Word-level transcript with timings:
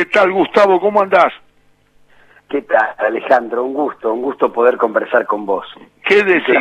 ¿Qué 0.00 0.06
tal, 0.06 0.32
Gustavo? 0.32 0.80
¿Cómo 0.80 1.02
andás? 1.02 1.30
¿Qué 2.48 2.62
tal, 2.62 2.94
Alejandro? 2.96 3.64
Un 3.64 3.74
gusto, 3.74 4.10
un 4.14 4.22
gusto 4.22 4.50
poder 4.50 4.78
conversar 4.78 5.26
con 5.26 5.44
vos. 5.44 5.66
¿Qué 6.06 6.24
decís? 6.24 6.56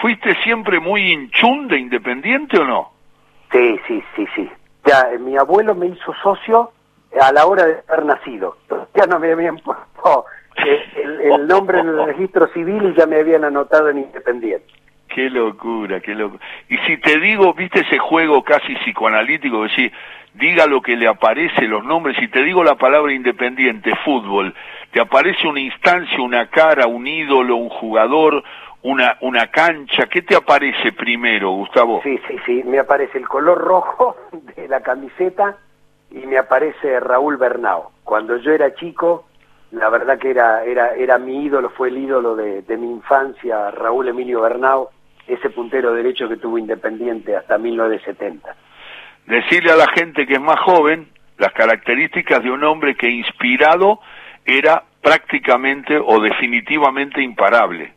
¿Fuiste 0.00 0.34
siempre 0.42 0.80
muy 0.80 1.12
hinchún 1.12 1.68
de 1.68 1.78
Independiente 1.78 2.58
o 2.58 2.64
no? 2.64 2.90
Sí, 3.52 3.78
sí, 3.86 4.02
sí, 4.16 4.26
sí. 4.34 4.50
Ya, 4.84 5.02
eh, 5.12 5.20
mi 5.20 5.36
abuelo 5.36 5.76
me 5.76 5.86
hizo 5.86 6.12
socio 6.20 6.72
a 7.20 7.30
la 7.30 7.46
hora 7.46 7.64
de 7.64 7.80
haber 7.86 8.06
nacido. 8.06 8.56
Ya 8.96 9.06
no 9.06 9.20
me 9.20 9.30
habían 9.30 9.58
puesto 9.58 10.24
eh, 10.66 10.82
el, 11.22 11.46
nombre 11.46 11.78
en 11.78 11.90
el 11.90 12.06
registro 12.06 12.48
civil 12.48 12.82
y 12.88 12.98
ya 12.98 13.06
me 13.06 13.20
habían 13.20 13.44
anotado 13.44 13.88
en 13.88 13.98
Independiente. 13.98 14.66
Qué 15.14 15.28
locura, 15.28 16.00
qué 16.00 16.14
locura. 16.14 16.42
Y 16.70 16.78
si 16.78 16.96
te 16.96 17.20
digo, 17.20 17.52
viste 17.52 17.80
ese 17.80 17.98
juego 17.98 18.42
casi 18.42 18.74
psicoanalítico, 18.76 19.64
decir, 19.64 19.92
diga 20.32 20.66
lo 20.66 20.80
que 20.80 20.96
le 20.96 21.06
aparece, 21.06 21.68
los 21.68 21.84
nombres, 21.84 22.16
si 22.18 22.28
te 22.28 22.42
digo 22.42 22.64
la 22.64 22.76
palabra 22.76 23.12
independiente, 23.12 23.94
fútbol, 24.04 24.54
te 24.90 25.00
aparece 25.02 25.46
una 25.46 25.60
instancia, 25.60 26.18
una 26.18 26.48
cara, 26.48 26.86
un 26.86 27.06
ídolo, 27.06 27.56
un 27.56 27.68
jugador, 27.68 28.42
una, 28.82 29.18
una 29.20 29.48
cancha, 29.48 30.06
¿qué 30.06 30.22
te 30.22 30.34
aparece 30.34 30.92
primero, 30.92 31.50
Gustavo? 31.50 32.00
Sí, 32.02 32.18
sí, 32.26 32.36
sí, 32.46 32.62
me 32.64 32.78
aparece 32.78 33.18
el 33.18 33.28
color 33.28 33.58
rojo 33.58 34.16
de 34.56 34.66
la 34.66 34.80
camiseta 34.80 35.58
y 36.10 36.26
me 36.26 36.38
aparece 36.38 37.00
Raúl 37.00 37.36
Bernao. 37.36 37.92
Cuando 38.02 38.38
yo 38.38 38.52
era 38.52 38.74
chico, 38.74 39.26
la 39.72 39.90
verdad 39.90 40.18
que 40.18 40.30
era, 40.30 40.64
era, 40.64 40.94
era 40.94 41.18
mi 41.18 41.44
ídolo, 41.44 41.68
fue 41.68 41.88
el 41.88 41.98
ídolo 41.98 42.34
de, 42.34 42.62
de 42.62 42.76
mi 42.78 42.90
infancia, 42.90 43.70
Raúl 43.70 44.08
Emilio 44.08 44.40
Bernao, 44.40 44.90
ese 45.26 45.50
puntero 45.50 45.92
derecho 45.94 46.28
que 46.28 46.36
tuvo 46.36 46.58
Independiente 46.58 47.36
hasta 47.36 47.58
1970. 47.58 48.54
Decirle 49.26 49.72
a 49.72 49.76
la 49.76 49.86
gente 49.94 50.26
que 50.26 50.34
es 50.34 50.40
más 50.40 50.58
joven 50.60 51.08
las 51.38 51.52
características 51.52 52.42
de 52.42 52.50
un 52.50 52.64
hombre 52.64 52.94
que 52.94 53.08
inspirado 53.08 54.00
era 54.44 54.82
prácticamente 55.00 55.98
o 55.98 56.20
definitivamente 56.20 57.22
imparable. 57.22 57.92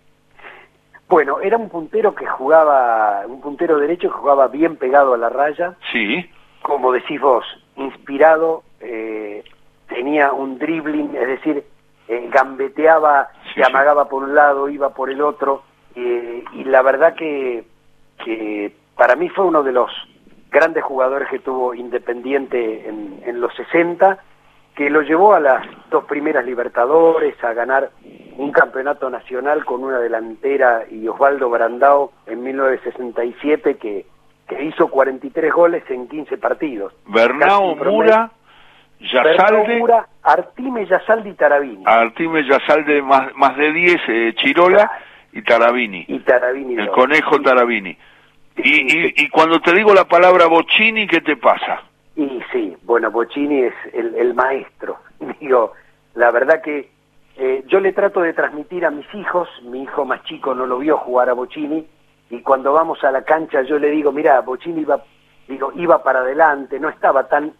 Bueno, 1.08 1.40
era 1.40 1.58
un 1.58 1.70
puntero 1.70 2.16
que 2.16 2.26
jugaba, 2.26 3.24
un 3.28 3.42
puntero 3.42 3.78
derecho 3.78 4.10
que 4.10 4.18
jugaba 4.18 4.48
bien 4.48 4.76
pegado 4.78 5.14
a 5.14 5.18
la 5.18 5.30
raya. 5.30 5.76
Sí. 5.92 6.28
Como 6.64 6.92
decís 6.92 7.22
vos, 7.22 7.46
inspirado, 7.76 8.64
eh, 8.80 9.44
tenía 9.88 10.34
un 10.34 10.58
dribbling, 10.58 11.16
es 11.16 11.28
decir, 11.28 11.64
eh, 12.08 12.30
gambeteaba, 12.32 13.30
se 13.54 13.64
amagaba 13.64 14.10
por 14.10 14.24
un 14.24 14.34
lado, 14.34 14.68
iba 14.68 14.90
por 14.90 15.12
el 15.12 15.22
otro, 15.22 15.64
eh, 15.96 16.44
y 16.54 16.64
la 16.66 16.82
verdad 16.82 17.16
que, 17.16 17.64
que 18.24 18.74
para 18.96 19.16
mí 19.16 19.30
fue 19.30 19.46
uno 19.46 19.64
de 19.64 19.72
los 19.72 19.92
grandes 20.52 20.84
jugadores 20.84 21.30
que 21.30 21.40
tuvo 21.40 21.74
Independiente 21.74 22.88
en, 22.88 23.22
en 23.26 23.42
los 23.42 23.54
60 23.56 24.20
que 24.76 24.90
lo 24.90 25.02
llevó 25.02 25.34
a 25.34 25.40
las 25.40 25.66
dos 25.90 26.04
primeras 26.06 26.46
Libertadores, 26.46 27.42
a 27.44 27.54
ganar 27.54 27.92
un 28.38 28.52
campeonato 28.52 29.10
nacional 29.10 29.64
con 29.64 29.84
una 29.84 30.00
delantera 30.00 30.84
y 30.90 31.08
Osvaldo 31.08 31.50
Brandao 31.50 32.12
en 32.28 32.44
1967 32.44 33.78
que, 33.78 34.06
que 34.48 34.64
hizo 34.66 34.90
43 34.90 35.54
goles 35.54 35.84
en 35.90 36.10
15 36.10 36.38
partidos. 36.38 36.94
Bernao, 37.08 37.76
Mura, 37.76 38.32
Yasalde... 39.00 39.80
Mura, 39.80 40.08
Artime, 40.22 40.86
Yasalde 40.86 41.30
y 41.30 41.34
Tarabini. 41.34 41.84
Artime, 41.86 42.46
Yasalde 42.46 43.02
más, 43.02 43.34
más 43.36 43.56
de 43.56 43.72
10, 43.72 44.02
eh, 44.10 44.34
Chirola 44.36 44.92
y 45.36 45.42
Tarabini. 45.42 46.06
Y 46.08 46.20
Tarabini. 46.20 46.76
El 46.76 46.90
conejo 46.92 47.42
Tarabini. 47.42 47.96
Y, 48.56 49.22
y, 49.22 49.30
cuando 49.30 49.60
te 49.60 49.74
digo 49.76 49.94
la 49.94 50.06
palabra 50.06 50.48
Bocini, 50.48 51.06
¿qué 51.08 51.20
te 51.20 51.36
pasa? 51.36 51.84
Y 52.16 52.40
sí, 52.54 52.76
bueno, 52.84 53.12
Bocini 53.12 53.64
es 53.64 53.74
el, 53.94 54.34
maestro. 54.34 54.98
Digo, 55.42 55.74
la 56.14 56.32
verdad 56.32 56.62
que 56.62 56.90
eh, 57.36 57.66
yo 57.68 57.82
le 57.82 57.92
trato 57.92 58.22
de 58.22 58.32
transmitir 58.32 58.86
a 58.86 58.92
mis 58.92 59.14
hijos, 59.14 59.50
mi 59.64 59.84
hijo 59.84 60.06
más 60.06 60.24
chico 60.24 60.56
no 60.56 60.66
lo 60.66 60.78
vio 60.78 60.98
jugar 60.98 61.30
a 61.30 61.34
Bocini, 61.34 61.86
y 62.30 62.42
cuando 62.42 62.72
vamos 62.72 63.04
a 63.04 63.12
la 63.12 63.24
cancha 63.24 63.62
yo 63.64 63.78
le 63.78 63.92
digo, 63.92 64.14
mira, 64.14 64.40
Bocini 64.40 64.82
iba, 64.82 65.04
digo, 65.50 65.74
iba 65.76 66.02
para 66.02 66.20
adelante, 66.20 66.80
no 66.80 66.88
estaba 66.88 67.28
tan 67.28 67.52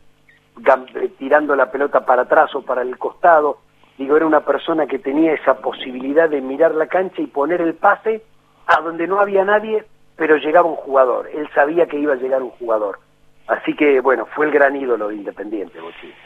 tirando 1.20 1.58
la 1.58 1.70
pelota 1.70 2.06
para 2.06 2.22
atrás 2.22 2.56
o 2.56 2.62
para 2.62 2.84
el 2.84 2.98
costado, 2.98 3.58
digo, 3.98 4.18
era 4.18 4.26
una 4.26 4.42
persona 4.42 4.88
que 4.88 5.00
tenía 5.00 5.34
esa 5.34 5.60
posibilidad 5.60 6.30
de 6.30 6.42
mirar 6.42 6.76
la 6.76 6.88
cancha 6.88 7.22
y 7.22 7.28
poner 7.28 7.62
el 7.62 7.76
pase 7.76 8.22
a 8.68 8.82
donde 8.82 9.08
no 9.08 9.20
había 9.20 9.44
nadie, 9.44 9.84
pero 10.16 10.38
llegaba 10.38 10.68
un 10.68 10.76
jugador, 10.76 11.30
él 11.34 11.48
sabía 11.54 11.88
que 11.88 12.00
iba 12.00 12.14
a 12.14 12.18
llegar 12.18 12.42
un 12.42 12.52
jugador. 12.52 13.00
Así 13.48 13.76
que, 13.76 14.00
bueno, 14.00 14.26
fue 14.34 14.48
el 14.48 14.52
gran 14.52 14.76
ídolo 14.76 15.10
de 15.10 15.16
Independiente, 15.16 15.80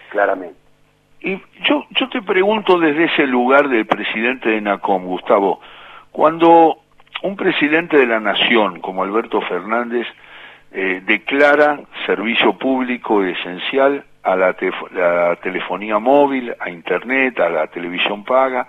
claramente. 0.09 0.57
Y 1.21 1.37
yo, 1.63 1.85
yo 1.89 2.07
te 2.09 2.21
pregunto 2.21 2.79
desde 2.79 3.05
ese 3.05 3.27
lugar 3.27 3.67
del 3.67 3.85
presidente 3.85 4.49
de 4.49 4.61
NACOM, 4.61 5.05
Gustavo, 5.05 5.59
cuando 6.11 6.77
un 7.23 7.35
presidente 7.35 7.97
de 7.97 8.07
la 8.07 8.21
nación 8.21 8.79
como 8.79 9.03
Alberto 9.03 9.41
Fernández 9.41 10.07
eh, 10.71 11.01
declara 11.05 11.81
servicio 12.05 12.53
público 12.57 13.23
esencial 13.23 14.05
a 14.23 14.35
la, 14.35 14.55
la, 14.91 15.35
telefonía 15.37 15.99
móvil, 15.99 16.53
a 16.59 16.69
Internet, 16.69 17.39
a 17.39 17.49
la 17.49 17.67
televisión 17.67 18.23
paga, 18.23 18.67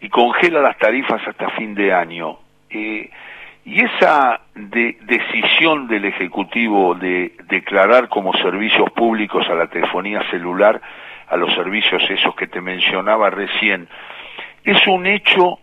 y 0.00 0.08
congela 0.08 0.60
las 0.60 0.78
tarifas 0.78 1.26
hasta 1.26 1.50
fin 1.50 1.74
de 1.74 1.92
año. 1.92 2.38
Eh, 2.70 3.10
y 3.64 3.80
esa 3.80 4.40
decisión 4.54 5.86
del 5.86 6.06
Ejecutivo 6.06 6.94
de 6.96 7.36
declarar 7.48 8.08
como 8.08 8.32
servicios 8.34 8.90
públicos 8.90 9.48
a 9.48 9.54
la 9.54 9.68
telefonía 9.68 10.28
celular, 10.30 10.80
a 11.28 11.36
los 11.36 11.54
servicios 11.54 12.02
esos 12.10 12.34
que 12.34 12.48
te 12.48 12.60
mencionaba 12.60 13.30
recién, 13.30 13.88
es 14.64 14.84
un 14.88 15.06
hecho 15.06 15.60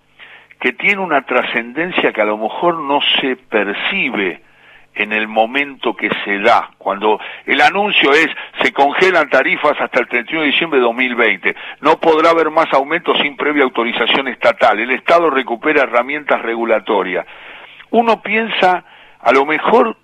que 0.59 0.73
tiene 0.73 1.01
una 1.01 1.21
trascendencia 1.23 2.13
que 2.13 2.21
a 2.21 2.25
lo 2.25 2.37
mejor 2.37 2.79
no 2.79 2.99
se 3.19 3.35
percibe 3.35 4.41
en 4.95 5.13
el 5.13 5.27
momento 5.27 5.95
que 5.95 6.09
se 6.25 6.39
da, 6.39 6.71
cuando 6.77 7.19
el 7.45 7.61
anuncio 7.61 8.11
es 8.11 8.27
se 8.61 8.73
congelan 8.73 9.29
tarifas 9.29 9.79
hasta 9.79 9.99
el 9.99 10.07
31 10.07 10.41
de 10.41 10.47
diciembre 10.47 10.79
de 10.79 10.85
2020, 10.85 11.55
no 11.81 11.99
podrá 11.99 12.31
haber 12.31 12.49
más 12.49 12.71
aumentos 12.73 13.17
sin 13.21 13.37
previa 13.37 13.63
autorización 13.63 14.27
estatal, 14.27 14.79
el 14.79 14.91
Estado 14.91 15.29
recupera 15.29 15.83
herramientas 15.83 16.41
regulatorias 16.41 17.25
uno 17.91 18.21
piensa, 18.21 18.83
a 19.19 19.31
lo 19.31 19.45
mejor 19.45 19.97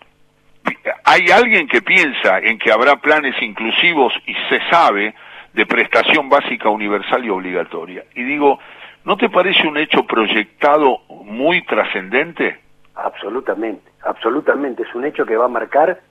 hay 1.04 1.28
alguien 1.32 1.68
que 1.68 1.82
piensa 1.82 2.40
en 2.40 2.58
que 2.58 2.72
habrá 2.72 2.96
planes 2.98 3.36
inclusivos 3.42 4.14
y 4.26 4.34
se 4.50 4.60
sabe 4.70 5.14
de 5.54 5.66
prestación 5.66 6.28
básica 6.28 6.70
universal 6.70 7.24
y 7.24 7.30
obligatoria. 7.30 8.04
Y 8.16 8.24
digo, 8.24 8.60
¿no 9.04 9.16
te 9.18 9.30
parece 9.30 9.68
un 9.68 9.78
hecho 9.78 10.06
proyectado 10.06 11.02
muy 11.24 11.62
trascendente? 11.64 12.65
Absolutamente, 12.96 13.92
absolutamente. 14.04 14.84
Es 14.84 14.96
un 14.96 15.06
hecho 15.06 15.26
que 15.26 15.38
va 15.38 15.46
a 15.46 15.50
marcar 15.50 16.02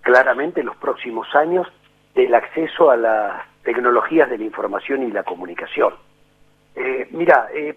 claramente 0.00 0.62
los 0.62 0.76
próximos 0.76 1.32
años 1.34 1.66
del 2.14 2.34
acceso 2.34 2.90
a 2.90 2.96
las 2.96 3.42
tecnologías 3.62 4.28
de 4.28 4.38
la 4.38 4.44
información 4.44 5.04
y 5.04 5.12
la 5.12 5.22
comunicación. 5.22 5.94
Eh, 6.74 7.08
mira, 7.12 7.48
eh, 7.54 7.76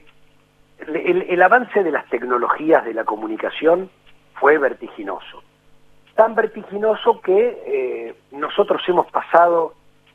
el, 0.80 1.42
avance 1.42 1.84
de 1.84 1.92
las 1.92 2.08
tecnologías 2.10 2.84
de 2.86 2.94
la 2.94 3.04
comunicación 3.04 3.90
fue 4.34 4.58
vertiginoso. 4.58 5.44
Tan 6.16 6.34
vertiginoso 6.34 7.22
que 7.22 7.62
eh, 7.66 8.16
nosotros 8.32 8.82
hemos 8.88 9.06
pasado, 9.12 9.74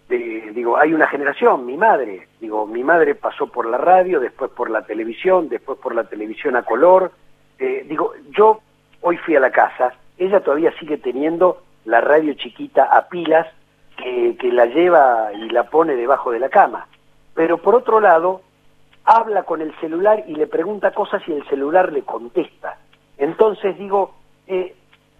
de, 0.09 0.51
digo, 0.53 0.77
hay 0.77 0.93
una 0.93 1.07
generación, 1.07 1.65
mi 1.65 1.77
madre, 1.77 2.29
digo, 2.41 2.67
mi 2.67 2.83
madre 2.83 3.15
pasó 3.15 3.47
por 3.47 3.67
la 3.67 3.79
radio, 3.79 4.19
después 4.19 4.51
por 4.51 4.71
la 4.71 4.83
televisión, 4.83 5.49
después 5.49 5.79
por 5.79 5.95
la 5.95 6.05
televisión 6.05 6.57
a 6.57 6.63
color. 6.63 7.13
Eh, 7.61 7.85
digo, 7.87 8.15
yo 8.31 8.61
hoy 9.03 9.19
fui 9.19 9.37
a 9.37 9.41
la 9.41 9.51
casa, 9.51 9.93
ella 10.17 10.41
todavía 10.41 10.73
sigue 10.81 10.97
teniendo 10.97 11.63
la 11.85 12.01
radio 12.01 12.33
chiquita 12.35 12.85
a 12.85 13.09
pilas 13.09 13.47
que, 13.97 14.37
que 14.39 14.51
la 14.51 14.65
lleva 14.65 15.31
y 15.35 15.51
la 15.51 15.65
pone 15.65 15.95
debajo 15.95 16.31
de 16.31 16.39
la 16.39 16.49
cama. 16.49 16.87
Pero 17.35 17.59
por 17.59 17.75
otro 17.75 18.01
lado, 18.01 18.41
habla 19.05 19.43
con 19.43 19.61
el 19.61 19.75
celular 19.79 20.25
y 20.27 20.35
le 20.35 20.47
pregunta 20.47 20.93
cosas 20.93 21.23
y 21.27 21.33
el 21.33 21.47
celular 21.49 21.93
le 21.93 22.03
contesta. 22.03 22.79
Entonces 23.19 23.77
digo, 23.79 24.15
eh, 24.47 24.75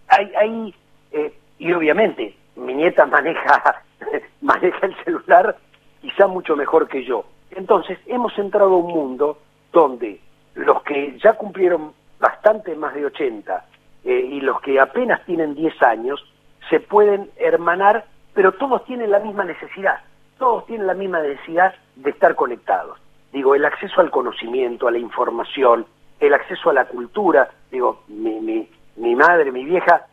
hay, 0.07 0.73
eh, 1.11 1.33
y 1.59 1.71
obviamente 1.73 2.35
mi 2.55 2.73
nieta 2.73 3.05
maneja, 3.05 3.83
maneja 4.41 4.87
el 4.87 4.95
celular 5.03 5.55
quizá 6.01 6.25
mucho 6.25 6.55
mejor 6.55 6.87
que 6.87 7.03
yo. 7.03 7.23
Entonces 7.51 7.99
hemos 8.07 8.37
entrado 8.39 8.73
a 8.73 8.77
un 8.77 8.91
mundo 8.91 9.37
donde 9.71 10.19
los 10.55 10.81
que 10.83 11.17
ya 11.19 11.33
cumplieron 11.33 11.93
bastante 12.21 12.73
más 12.75 12.93
de 12.93 13.05
80 13.05 13.65
eh, 14.05 14.29
y 14.31 14.39
los 14.39 14.61
que 14.61 14.79
apenas 14.79 15.25
tienen 15.25 15.55
10 15.55 15.81
años 15.83 16.23
se 16.69 16.79
pueden 16.79 17.29
hermanar, 17.35 18.05
pero 18.33 18.53
todos 18.53 18.85
tienen 18.85 19.11
la 19.11 19.19
misma 19.19 19.43
necesidad, 19.43 19.99
todos 20.39 20.65
tienen 20.65 20.87
la 20.87 20.93
misma 20.93 21.19
necesidad 21.19 21.75
de 21.97 22.11
estar 22.11 22.35
conectados 22.35 22.97
digo, 23.31 23.55
el 23.55 23.65
acceso 23.65 24.01
al 24.01 24.11
conocimiento, 24.11 24.87
a 24.87 24.91
la 24.91 24.97
información, 24.97 25.85
el 26.19 26.33
acceso 26.33 26.69
a 26.69 26.73
la 26.73 26.85
cultura, 26.85 27.49
digo, 27.71 28.03
mi, 28.07 28.39
mi, 28.39 28.67
mi 28.97 29.15
madre, 29.15 29.51
mi 29.51 29.65
vieja, 29.65 30.05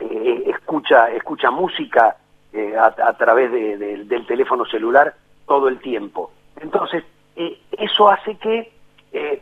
eh, 0.00 0.44
escucha, 0.46 1.10
escucha 1.10 1.50
música 1.50 2.16
eh, 2.52 2.74
a, 2.76 3.12
través 3.14 3.52
del 3.52 4.26
teléfono 4.26 4.64
celular 4.64 5.14
todo 5.46 5.68
el 5.68 5.78
tiempo. 5.78 6.32
Entonces, 6.60 7.04
eh, 7.36 7.58
eso 7.72 8.08
hace 8.08 8.36
que 8.36 8.72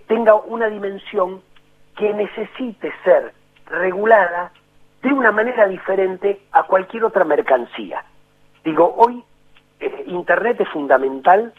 tenga 0.06 0.34
una 0.36 0.68
dimensión 0.68 1.42
que 1.96 2.12
necesite 2.12 2.92
ser 3.04 3.32
regulada 3.66 4.52
de 5.02 5.12
una 5.12 5.32
manera 5.32 5.66
diferente 5.68 6.40
a 6.52 6.64
cualquier 6.64 7.04
otra 7.04 7.24
mercancía. 7.24 8.04
Digo, 8.64 8.94
hoy 8.96 9.22
Internet 10.06 10.60
es 10.60 10.68
fundamental 10.70 11.52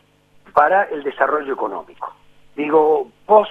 para 0.54 0.84
el 0.84 1.04
desarrollo 1.04 1.54
económico. 1.54 2.14
Digo, 2.56 3.08
vos 3.28 3.48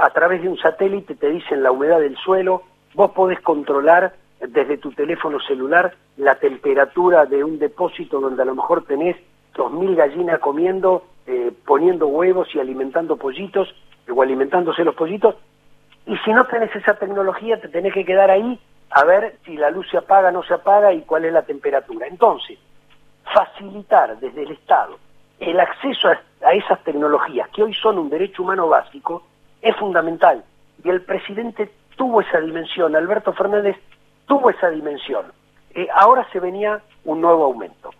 a 0.00 0.10
través 0.10 0.42
de 0.42 0.48
un 0.48 0.58
satélite 0.58 1.14
te 1.14 1.30
dicen 1.30 1.62
la 1.62 1.72
humedad 1.72 2.00
del 2.00 2.16
suelo, 2.16 2.62
vos 2.94 3.12
podés 3.12 3.40
controlar 3.40 4.14
desde 4.40 4.78
tu 4.78 4.92
teléfono 4.92 5.38
celular 5.40 5.94
la 6.16 6.34
temperatura 6.36 7.26
de 7.26 7.44
un 7.44 7.58
depósito 7.58 8.20
donde 8.20 8.42
a 8.42 8.46
lo 8.46 8.54
mejor 8.54 8.84
tenés 8.84 9.16
dos 9.54 9.72
mil 9.72 9.94
gallinas 9.96 10.38
comiendo, 10.40 11.04
eh, 11.26 11.52
poniendo 11.66 12.06
huevos 12.08 12.48
y 12.54 12.60
alimentando 12.60 13.16
pollitos, 13.16 13.74
o 14.08 14.22
alimentándose 14.22 14.84
los 14.84 14.94
pollitos, 14.94 15.36
y 16.10 16.16
si 16.24 16.32
no 16.32 16.44
tenés 16.46 16.74
esa 16.74 16.94
tecnología 16.94 17.60
te 17.60 17.68
tenés 17.68 17.94
que 17.94 18.04
quedar 18.04 18.32
ahí 18.32 18.58
a 18.90 19.04
ver 19.04 19.36
si 19.44 19.56
la 19.56 19.70
luz 19.70 19.88
se 19.88 19.96
apaga, 19.96 20.32
no 20.32 20.42
se 20.42 20.54
apaga 20.54 20.92
y 20.92 21.02
cuál 21.02 21.24
es 21.24 21.32
la 21.32 21.42
temperatura. 21.42 22.08
Entonces, 22.08 22.58
facilitar 23.32 24.18
desde 24.18 24.42
el 24.42 24.50
Estado 24.50 24.98
el 25.38 25.60
acceso 25.60 26.08
a 26.08 26.52
esas 26.52 26.82
tecnologías, 26.82 27.48
que 27.50 27.62
hoy 27.62 27.72
son 27.74 27.96
un 27.96 28.10
derecho 28.10 28.42
humano 28.42 28.68
básico, 28.68 29.22
es 29.62 29.76
fundamental. 29.76 30.42
Y 30.82 30.88
el 30.88 31.02
presidente 31.02 31.70
tuvo 31.94 32.22
esa 32.22 32.40
dimensión, 32.40 32.96
Alberto 32.96 33.32
Fernández 33.32 33.76
tuvo 34.26 34.50
esa 34.50 34.68
dimensión. 34.68 35.26
Eh, 35.76 35.86
ahora 35.94 36.26
se 36.32 36.40
venía 36.40 36.82
un 37.04 37.20
nuevo 37.20 37.44
aumento. 37.44 37.90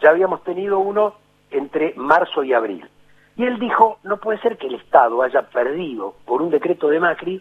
Ya 0.00 0.10
habíamos 0.10 0.42
tenido 0.42 0.80
uno 0.80 1.14
entre 1.52 1.94
marzo 1.94 2.42
y 2.42 2.52
abril. 2.52 2.90
Y 3.36 3.44
él 3.44 3.60
dijo, 3.60 3.98
no 4.02 4.16
puede 4.16 4.40
ser 4.40 4.58
que 4.58 4.66
el 4.66 4.74
Estado 4.74 5.22
haya 5.22 5.42
perdido, 5.42 6.16
por 6.26 6.42
un 6.42 6.50
decreto 6.50 6.88
de 6.88 6.98
Macri, 6.98 7.40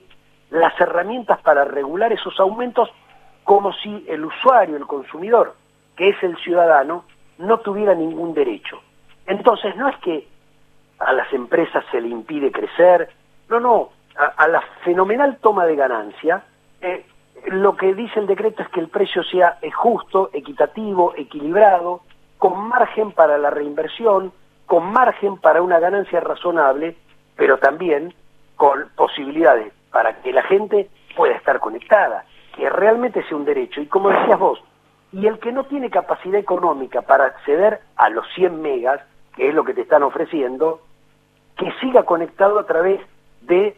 las 0.51 0.79
herramientas 0.79 1.39
para 1.41 1.65
regular 1.65 2.11
esos 2.11 2.39
aumentos 2.39 2.89
como 3.43 3.73
si 3.73 4.05
el 4.07 4.25
usuario, 4.25 4.77
el 4.77 4.85
consumidor, 4.85 5.55
que 5.95 6.09
es 6.09 6.23
el 6.23 6.37
ciudadano, 6.37 7.05
no 7.39 7.59
tuviera 7.59 7.95
ningún 7.95 8.33
derecho. 8.33 8.79
Entonces, 9.25 9.75
no 9.75 9.87
es 9.87 9.97
que 9.97 10.27
a 10.99 11.13
las 11.13 11.31
empresas 11.33 11.83
se 11.91 12.01
le 12.01 12.09
impide 12.09 12.51
crecer, 12.51 13.09
no, 13.49 13.59
no, 13.59 13.89
a, 14.15 14.47
la 14.47 14.61
fenomenal 14.83 15.37
toma 15.41 15.65
de 15.65 15.75
ganancia, 15.75 16.43
eh, 16.81 17.05
lo 17.47 17.75
que 17.77 17.93
dice 17.93 18.19
el 18.19 18.27
decreto 18.27 18.61
es 18.63 18.69
que 18.69 18.81
el 18.81 18.89
precio 18.89 19.23
sea 19.23 19.57
justo, 19.73 20.29
equitativo, 20.33 21.13
equilibrado, 21.15 22.01
con 22.37 22.67
margen 22.67 23.11
para 23.13 23.37
la 23.37 23.49
reinversión, 23.49 24.33
con 24.65 24.91
margen 24.91 25.37
para 25.37 25.61
una 25.61 25.79
ganancia 25.79 26.19
razonable, 26.19 26.95
pero 27.35 27.57
también 27.57 28.13
con 28.55 28.89
posibilidades 28.95 29.73
para 29.91 30.21
que 30.21 30.31
la 30.31 30.43
gente 30.43 30.89
pueda 31.15 31.35
estar 31.35 31.59
conectada, 31.59 32.25
que 32.55 32.69
realmente 32.69 33.23
sea 33.23 33.37
un 33.37 33.45
derecho. 33.45 33.81
Y 33.81 33.87
como 33.87 34.09
decías 34.09 34.39
vos, 34.39 34.63
y 35.11 35.25
el 35.25 35.39
que 35.39 35.51
no 35.51 35.63
tiene 35.65 35.89
capacidad 35.89 36.39
económica 36.39 37.01
para 37.01 37.25
acceder 37.25 37.79
a 37.95 38.09
los 38.09 38.25
100 38.35 38.61
megas, 38.61 39.01
que 39.35 39.49
es 39.49 39.55
lo 39.55 39.63
que 39.63 39.73
te 39.73 39.81
están 39.81 40.03
ofreciendo, 40.03 40.81
que 41.57 41.71
siga 41.81 42.03
conectado 42.03 42.59
a 42.59 42.65
través 42.65 43.01
de 43.41 43.75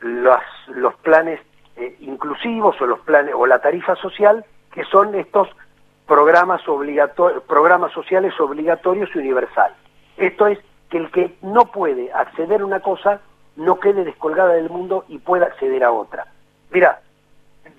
los, 0.00 0.40
los 0.68 0.94
planes 0.96 1.40
eh, 1.76 1.96
inclusivos 2.00 2.80
o 2.80 2.86
los 2.86 3.00
planes 3.00 3.34
o 3.36 3.46
la 3.46 3.60
tarifa 3.60 3.96
social, 3.96 4.44
que 4.72 4.84
son 4.84 5.14
estos 5.14 5.48
programas 6.06 6.62
programas 7.48 7.92
sociales 7.92 8.38
obligatorios 8.38 9.10
y 9.14 9.18
universales. 9.18 9.76
Esto 10.16 10.46
es 10.46 10.58
que 10.88 10.98
el 10.98 11.10
que 11.10 11.36
no 11.42 11.66
puede 11.66 12.12
acceder 12.12 12.60
a 12.60 12.64
una 12.64 12.80
cosa 12.80 13.20
no 13.56 13.78
quede 13.80 14.04
descolgada 14.04 14.54
del 14.54 14.70
mundo 14.70 15.04
y 15.08 15.18
pueda 15.18 15.46
acceder 15.46 15.84
a 15.84 15.92
otra. 15.92 16.26
Mira, 16.70 17.00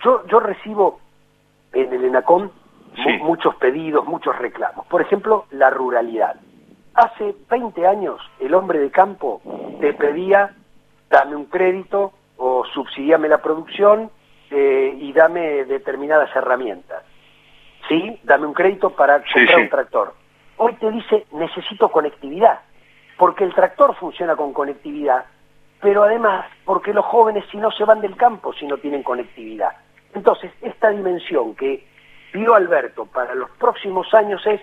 yo 0.03 0.25
yo 0.27 0.39
recibo 0.39 0.99
en 1.73 1.93
el 1.93 2.05
ENACOM 2.05 2.49
muchos 3.21 3.55
pedidos, 3.55 4.05
muchos 4.05 4.37
reclamos. 4.37 4.85
Por 4.87 5.01
ejemplo, 5.01 5.45
la 5.51 5.69
ruralidad. 5.69 6.35
Hace 6.93 7.35
20 7.49 7.85
años 7.85 8.19
el 8.39 8.53
hombre 8.53 8.79
de 8.79 8.89
campo 8.89 9.41
te 9.79 9.93
pedía 9.93 10.55
dame 11.09 11.35
un 11.35 11.45
crédito 11.45 12.13
o 12.37 12.65
subsidiame 12.73 13.27
la 13.27 13.41
producción 13.41 14.11
eh, 14.49 14.97
y 14.99 15.13
dame 15.13 15.65
determinadas 15.65 16.33
herramientas. 16.35 17.03
¿Sí? 17.87 18.19
Dame 18.23 18.47
un 18.47 18.53
crédito 18.53 18.89
para 18.91 19.23
comprar 19.23 19.59
un 19.59 19.69
tractor. 19.69 20.13
Hoy 20.57 20.73
te 20.73 20.91
dice, 20.91 21.25
necesito 21.31 21.89
conectividad, 21.89 22.59
porque 23.17 23.43
el 23.43 23.53
tractor 23.53 23.95
funciona 23.95 24.35
con 24.35 24.53
conectividad, 24.53 25.25
pero 25.81 26.03
además 26.03 26.45
porque 26.65 26.93
los 26.93 27.05
jóvenes 27.05 27.45
si 27.51 27.57
no 27.57 27.71
se 27.71 27.85
van 27.85 28.01
del 28.01 28.15
campo 28.15 28.53
si 28.53 28.65
no 28.65 28.77
tienen 28.77 29.03
conectividad. 29.03 29.71
Entonces, 30.13 30.51
esta 30.61 30.89
dimensión 30.89 31.55
que 31.55 31.85
vio 32.33 32.55
Alberto 32.55 33.05
para 33.05 33.35
los 33.35 33.49
próximos 33.51 34.13
años 34.13 34.45
es, 34.47 34.61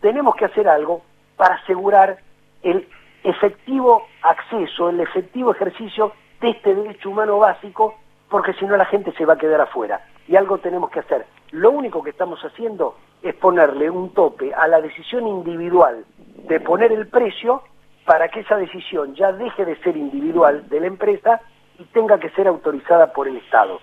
tenemos 0.00 0.36
que 0.36 0.44
hacer 0.44 0.68
algo 0.68 1.02
para 1.36 1.56
asegurar 1.56 2.18
el 2.62 2.88
efectivo 3.24 4.06
acceso, 4.22 4.90
el 4.90 5.00
efectivo 5.00 5.52
ejercicio 5.52 6.12
de 6.40 6.50
este 6.50 6.74
derecho 6.74 7.10
humano 7.10 7.38
básico, 7.38 7.94
porque 8.28 8.52
si 8.54 8.64
no 8.64 8.76
la 8.76 8.84
gente 8.84 9.12
se 9.12 9.24
va 9.24 9.34
a 9.34 9.38
quedar 9.38 9.60
afuera. 9.60 10.06
Y 10.28 10.36
algo 10.36 10.58
tenemos 10.58 10.90
que 10.90 11.00
hacer. 11.00 11.26
Lo 11.50 11.70
único 11.70 12.02
que 12.02 12.10
estamos 12.10 12.40
haciendo 12.44 12.96
es 13.22 13.34
ponerle 13.34 13.90
un 13.90 14.14
tope 14.14 14.54
a 14.54 14.66
la 14.68 14.80
decisión 14.80 15.26
individual 15.26 16.04
de 16.48 16.60
poner 16.60 16.92
el 16.92 17.08
precio 17.08 17.62
para 18.04 18.28
que 18.28 18.40
esa 18.40 18.56
decisión 18.56 19.14
ya 19.14 19.32
deje 19.32 19.64
de 19.64 19.76
ser 19.76 19.96
individual 19.96 20.68
de 20.68 20.80
la 20.80 20.86
empresa 20.86 21.40
y 21.78 21.84
tenga 21.84 22.18
que 22.18 22.30
ser 22.30 22.48
autorizada 22.48 23.12
por 23.12 23.28
el 23.28 23.36
Estado. 23.36 23.80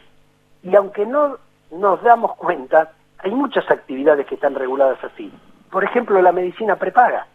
Y 0.63 0.75
aunque 0.75 1.06
no 1.06 1.38
nos 1.71 2.01
damos 2.04 2.36
cuenta, 2.36 2.92
hay 3.19 3.31
muchas 3.31 3.69
actividades 3.69 4.25
que 4.27 4.36
están 4.36 4.56
reguladas 4.56 5.01
así. 5.04 5.31
Por 5.71 5.83
ejemplo, 5.83 6.21
la 6.21 6.31
medicina 6.31 6.75
prepaga. 6.75 7.27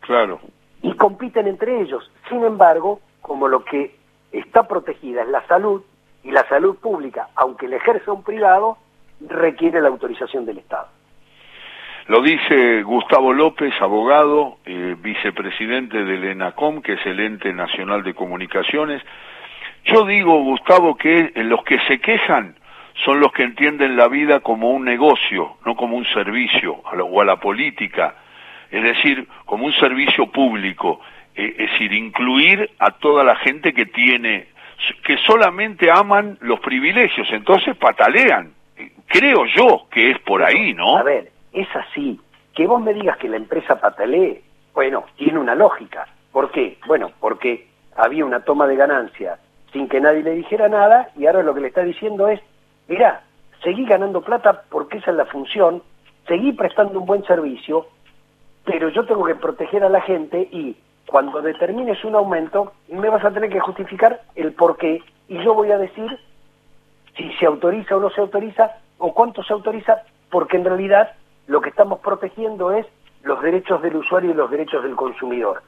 Claro. 0.00 0.40
Y 0.82 0.94
compiten 0.94 1.46
entre 1.46 1.80
ellos. 1.80 2.10
Sin 2.28 2.44
embargo, 2.44 3.00
como 3.22 3.48
lo 3.48 3.64
que 3.64 3.96
está 4.32 4.64
protegida 4.64 5.22
es 5.22 5.28
la 5.28 5.46
salud 5.46 5.82
y 6.22 6.30
la 6.30 6.46
salud 6.48 6.76
pública, 6.76 7.28
aunque 7.34 7.68
la 7.68 7.76
ejerza 7.76 8.12
un 8.12 8.22
privado, 8.22 8.78
requiere 9.20 9.80
la 9.80 9.88
autorización 9.88 10.44
del 10.44 10.58
Estado. 10.58 10.88
Lo 12.08 12.22
dice 12.22 12.82
Gustavo 12.84 13.34
López, 13.34 13.74
abogado, 13.82 14.56
eh, 14.64 14.96
vicepresidente 14.98 16.04
del 16.04 16.24
ENACOM, 16.24 16.80
que 16.80 16.94
es 16.94 17.04
el 17.04 17.20
ente 17.20 17.52
nacional 17.52 18.02
de 18.02 18.14
comunicaciones. 18.14 19.02
Yo 19.84 20.06
digo, 20.06 20.42
Gustavo, 20.42 20.96
que 20.96 21.30
los 21.34 21.62
que 21.64 21.78
se 21.80 22.00
quejan 22.00 22.56
son 23.04 23.20
los 23.20 23.30
que 23.32 23.42
entienden 23.42 23.98
la 23.98 24.08
vida 24.08 24.40
como 24.40 24.70
un 24.70 24.86
negocio, 24.86 25.58
no 25.66 25.76
como 25.76 25.98
un 25.98 26.06
servicio, 26.06 26.76
o 26.82 27.20
a 27.20 27.24
la 27.26 27.36
política, 27.36 28.14
es 28.70 28.82
decir, 28.82 29.28
como 29.44 29.66
un 29.66 29.74
servicio 29.74 30.28
público. 30.32 31.02
Eh, 31.36 31.56
es 31.58 31.70
decir, 31.72 31.92
incluir 31.92 32.70
a 32.78 32.92
toda 32.92 33.22
la 33.22 33.36
gente 33.36 33.74
que 33.74 33.84
tiene, 33.84 34.46
que 35.04 35.18
solamente 35.18 35.90
aman 35.90 36.38
los 36.40 36.58
privilegios, 36.60 37.28
entonces 37.32 37.76
patalean. 37.76 38.54
Creo 39.06 39.44
yo 39.44 39.88
que 39.90 40.12
es 40.12 40.18
por 40.20 40.42
ahí, 40.42 40.72
¿no? 40.72 40.96
A 40.96 41.02
ver, 41.02 41.37
es 41.60 41.68
así. 41.74 42.20
Que 42.54 42.66
vos 42.66 42.80
me 42.80 42.94
digas 42.94 43.16
que 43.18 43.28
la 43.28 43.36
empresa 43.36 43.80
patalee, 43.80 44.42
bueno, 44.74 45.04
tiene 45.16 45.38
una 45.38 45.54
lógica. 45.54 46.06
¿Por 46.32 46.50
qué? 46.50 46.78
Bueno, 46.86 47.10
porque 47.20 47.68
había 47.96 48.24
una 48.24 48.40
toma 48.40 48.66
de 48.66 48.76
ganancia 48.76 49.38
sin 49.72 49.88
que 49.88 50.00
nadie 50.00 50.22
le 50.22 50.32
dijera 50.32 50.68
nada 50.68 51.10
y 51.16 51.26
ahora 51.26 51.42
lo 51.42 51.54
que 51.54 51.60
le 51.60 51.68
está 51.68 51.82
diciendo 51.82 52.28
es, 52.28 52.40
mira, 52.86 53.22
seguí 53.62 53.84
ganando 53.84 54.22
plata 54.22 54.62
porque 54.70 54.98
esa 54.98 55.10
es 55.10 55.16
la 55.16 55.26
función, 55.26 55.82
seguí 56.26 56.52
prestando 56.52 57.00
un 57.00 57.06
buen 57.06 57.24
servicio, 57.24 57.86
pero 58.64 58.88
yo 58.88 59.04
tengo 59.04 59.24
que 59.24 59.34
proteger 59.34 59.84
a 59.84 59.88
la 59.88 60.00
gente 60.00 60.48
y 60.50 60.76
cuando 61.06 61.40
determines 61.40 62.04
un 62.04 62.14
aumento, 62.14 62.72
me 62.88 63.08
vas 63.08 63.24
a 63.24 63.30
tener 63.30 63.50
que 63.50 63.60
justificar 63.60 64.20
el 64.34 64.52
por 64.52 64.76
qué 64.76 65.02
y 65.26 65.42
yo 65.42 65.54
voy 65.54 65.70
a 65.70 65.78
decir 65.78 66.18
si 67.16 67.32
se 67.34 67.46
autoriza 67.46 67.96
o 67.96 68.00
no 68.00 68.10
se 68.10 68.20
autoriza 68.20 68.76
o 68.98 69.12
cuánto 69.12 69.42
se 69.42 69.52
autoriza, 69.52 70.02
porque 70.30 70.56
en 70.56 70.64
realidad 70.64 71.12
lo 71.48 71.60
que 71.60 71.70
estamos 71.70 71.98
protegiendo 72.00 72.70
es 72.70 72.86
los 73.22 73.42
derechos 73.42 73.82
del 73.82 73.96
usuario 73.96 74.30
y 74.30 74.34
los 74.34 74.50
derechos 74.50 74.82
del 74.84 74.94
consumidor. 74.94 75.62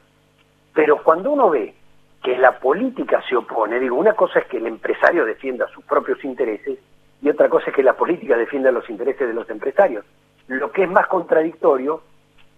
Pero 0.73 1.03
cuando 1.03 1.31
uno 1.31 1.49
ve 1.49 1.75
que 2.23 2.37
la 2.37 2.59
política 2.59 3.21
se 3.27 3.35
opone, 3.35 3.79
digo, 3.79 3.97
una 3.97 4.13
cosa 4.13 4.39
es 4.39 4.45
que 4.45 4.57
el 4.57 4.67
empresario 4.67 5.25
defienda 5.25 5.67
sus 5.73 5.83
propios 5.83 6.23
intereses 6.23 6.79
y 7.21 7.29
otra 7.29 7.49
cosa 7.49 7.71
es 7.71 7.75
que 7.75 7.83
la 7.83 7.93
política 7.93 8.37
defienda 8.37 8.71
los 8.71 8.89
intereses 8.89 9.27
de 9.27 9.33
los 9.33 9.49
empresarios. 9.49 10.05
Lo 10.47 10.71
que 10.71 10.83
es 10.83 10.89
más 10.89 11.07
contradictorio 11.07 12.01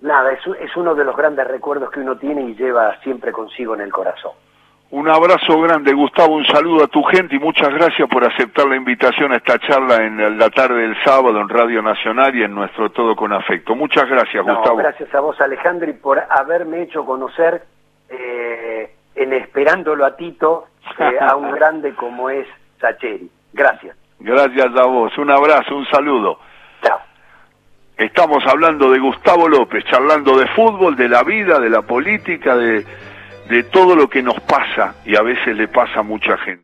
nada, 0.00 0.32
es, 0.32 0.40
es 0.58 0.76
uno 0.76 0.96
de 0.96 1.04
los 1.04 1.16
grandes 1.16 1.46
recuerdos 1.46 1.92
que 1.92 2.00
uno 2.00 2.18
tiene 2.18 2.42
y 2.42 2.56
lleva 2.56 3.00
siempre 3.02 3.30
consigo 3.30 3.76
en 3.76 3.82
el 3.82 3.92
corazón. 3.92 4.32
Un 4.94 5.08
abrazo 5.08 5.60
grande, 5.60 5.92
Gustavo, 5.92 6.36
un 6.36 6.46
saludo 6.46 6.84
a 6.84 6.86
tu 6.86 7.02
gente 7.02 7.34
y 7.34 7.40
muchas 7.40 7.68
gracias 7.70 8.08
por 8.08 8.24
aceptar 8.24 8.64
la 8.68 8.76
invitación 8.76 9.32
a 9.32 9.38
esta 9.38 9.58
charla 9.58 9.96
en 9.96 10.38
la 10.38 10.48
tarde 10.50 10.82
del 10.82 10.94
sábado 11.02 11.40
en 11.40 11.48
Radio 11.48 11.82
Nacional 11.82 12.32
y 12.36 12.44
en 12.44 12.54
nuestro 12.54 12.90
Todo 12.90 13.16
con 13.16 13.32
Afecto. 13.32 13.74
Muchas 13.74 14.08
gracias, 14.08 14.44
Gustavo. 14.44 14.76
Gracias 14.76 15.12
a 15.12 15.18
vos, 15.18 15.40
Alejandro, 15.40 15.90
y 15.90 15.94
por 15.94 16.22
haberme 16.30 16.82
hecho 16.82 17.04
conocer, 17.04 17.64
eh, 18.08 18.94
en 19.16 19.32
esperándolo 19.32 20.06
a 20.06 20.14
Tito, 20.14 20.66
eh, 20.96 21.18
a 21.20 21.34
un 21.34 21.50
grande 21.56 21.92
como 21.96 22.30
es 22.30 22.46
Sacheri. 22.80 23.28
Gracias. 23.52 23.96
Gracias 24.20 24.76
a 24.76 24.86
vos, 24.86 25.18
un 25.18 25.28
abrazo, 25.28 25.74
un 25.74 25.86
saludo. 25.86 26.38
Chao. 26.82 27.00
Estamos 27.96 28.46
hablando 28.46 28.92
de 28.92 29.00
Gustavo 29.00 29.48
López, 29.48 29.84
charlando 29.86 30.38
de 30.38 30.46
fútbol, 30.54 30.94
de 30.94 31.08
la 31.08 31.24
vida, 31.24 31.58
de 31.58 31.68
la 31.68 31.82
política, 31.82 32.54
de 32.54 32.86
de 33.48 33.62
todo 33.64 33.94
lo 33.94 34.08
que 34.08 34.22
nos 34.22 34.40
pasa 34.40 34.94
y 35.04 35.16
a 35.16 35.22
veces 35.22 35.56
le 35.56 35.68
pasa 35.68 36.00
a 36.00 36.02
mucha 36.02 36.36
gente. 36.38 36.62